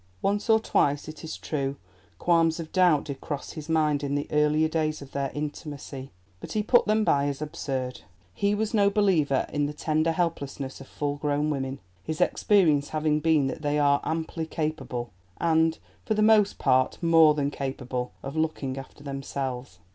Once 0.23 0.49
or 0.49 0.59
twice, 0.59 1.07
it 1.07 1.23
is 1.23 1.37
true, 1.37 1.75
qualms 2.17 2.59
of 2.59 2.71
doubt 2.71 3.03
did 3.03 3.21
cross 3.21 3.51
his 3.51 3.69
mind 3.69 4.03
in 4.03 4.15
the 4.15 4.25
earlier 4.31 4.67
days 4.67 4.99
of 4.99 5.11
their 5.11 5.29
intimacy. 5.35 6.09
But 6.39 6.53
he 6.53 6.63
put 6.63 6.87
them 6.87 7.03
by 7.03 7.27
as 7.27 7.39
absurd. 7.39 8.01
He 8.33 8.55
was 8.55 8.73
no 8.73 8.89
believer 8.89 9.45
in 9.53 9.67
the 9.67 9.73
tender 9.73 10.11
helplessness 10.11 10.81
of 10.81 10.87
full 10.87 11.17
grown 11.17 11.51
women, 11.51 11.81
his 12.03 12.19
experience 12.19 12.89
having 12.89 13.19
been 13.19 13.45
that 13.45 13.61
they 13.61 13.77
are 13.77 14.01
amply 14.03 14.47
capable—and, 14.47 15.77
for 16.03 16.15
the 16.15 16.23
most 16.23 16.57
part, 16.57 16.97
more 17.03 17.35
than 17.35 17.51
capable—of 17.51 18.35
looking 18.35 18.79
after 18.79 19.03
themselves. 19.03 19.77